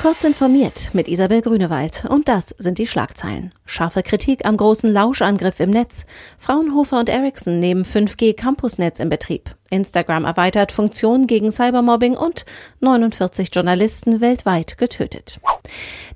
[0.00, 2.06] Kurz informiert mit Isabel Grünewald.
[2.08, 3.52] Und das sind die Schlagzeilen.
[3.66, 6.06] Scharfe Kritik am großen Lauschangriff im Netz.
[6.38, 9.54] Fraunhofer und Ericsson nehmen 5G Campusnetz in Betrieb.
[9.68, 12.46] Instagram erweitert Funktionen gegen Cybermobbing und
[12.80, 15.38] 49 Journalisten weltweit getötet.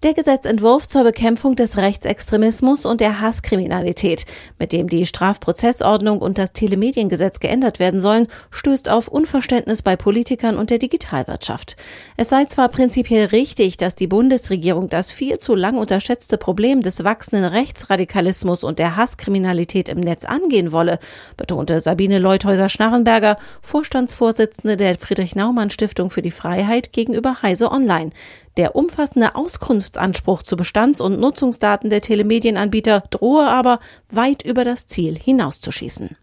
[0.03, 4.27] Der Gesetzentwurf zur Bekämpfung des Rechtsextremismus und der Hasskriminalität,
[4.59, 10.59] mit dem die Strafprozessordnung und das Telemediengesetz geändert werden sollen, stößt auf Unverständnis bei Politikern
[10.59, 11.77] und der Digitalwirtschaft.
[12.17, 17.05] Es sei zwar prinzipiell richtig, dass die Bundesregierung das viel zu lang unterschätzte Problem des
[17.05, 20.99] wachsenden Rechtsradikalismus und der Hasskriminalität im Netz angehen wolle,
[21.37, 28.11] betonte Sabine Leuthäuser-Schnarrenberger, Vorstandsvorsitzende der Friedrich-Naumann-Stiftung für die Freiheit gegenüber Heise Online.
[28.57, 35.19] Der umfassende Auskunftsanspruch zu Bestands- und Nutzungsdaten der Telemedienanbieter drohe aber weit über das Ziel
[35.19, 36.17] hinauszuschießen.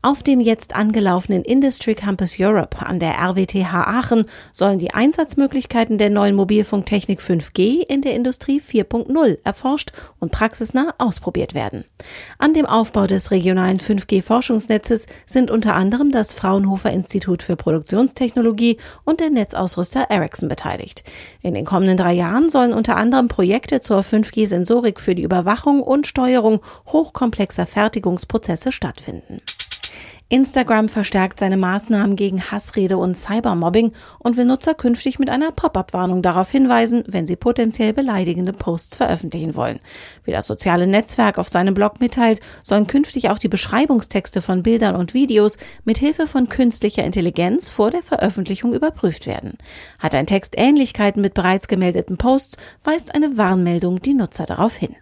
[0.00, 6.08] Auf dem jetzt angelaufenen Industry Campus Europe an der RWTH Aachen sollen die Einsatzmöglichkeiten der
[6.08, 9.90] neuen Mobilfunktechnik 5G in der Industrie 4.0 erforscht
[10.20, 11.84] und praxisnah ausprobiert werden.
[12.38, 19.18] An dem Aufbau des regionalen 5G-Forschungsnetzes sind unter anderem das Fraunhofer Institut für Produktionstechnologie und
[19.18, 21.02] der Netzausrüster Ericsson beteiligt.
[21.42, 26.06] In den kommenden drei Jahren sollen unter anderem Projekte zur 5G-Sensorik für die Überwachung und
[26.06, 29.40] Steuerung hochkomplexer Fertigungsprozesse stattfinden.
[30.30, 36.20] Instagram verstärkt seine Maßnahmen gegen Hassrede und Cybermobbing und will Nutzer künftig mit einer Pop-up-Warnung
[36.20, 39.80] darauf hinweisen, wenn sie potenziell beleidigende Posts veröffentlichen wollen.
[40.24, 44.96] Wie das soziale Netzwerk auf seinem Blog mitteilt, sollen künftig auch die Beschreibungstexte von Bildern
[44.96, 49.56] und Videos mit Hilfe von künstlicher Intelligenz vor der Veröffentlichung überprüft werden.
[49.98, 54.94] Hat ein Text Ähnlichkeiten mit bereits gemeldeten Posts, weist eine Warnmeldung die Nutzer darauf hin.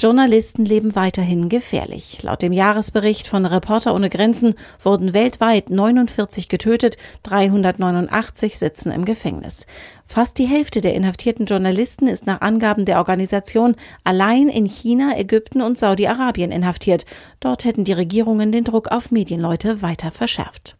[0.00, 2.22] Journalisten leben weiterhin gefährlich.
[2.22, 9.66] Laut dem Jahresbericht von Reporter ohne Grenzen wurden weltweit 49 getötet, 389 sitzen im Gefängnis.
[10.06, 15.60] Fast die Hälfte der inhaftierten Journalisten ist nach Angaben der Organisation allein in China, Ägypten
[15.60, 17.04] und Saudi-Arabien inhaftiert.
[17.40, 20.78] Dort hätten die Regierungen den Druck auf Medienleute weiter verschärft.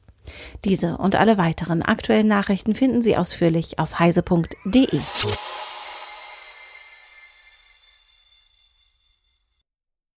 [0.64, 4.98] Diese und alle weiteren aktuellen Nachrichten finden Sie ausführlich auf heise.de.